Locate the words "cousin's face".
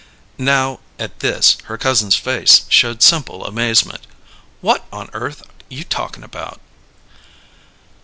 1.77-2.65